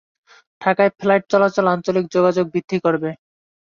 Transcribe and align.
ঢাকায় 0.61 0.91
ফ্লাইট 0.99 1.23
চলাচল 1.31 1.65
আঞ্চলিক 1.73 2.05
যোগাযোগ 2.15 2.45
বৃদ্ধি 2.53 2.77
করবে। 2.85 3.09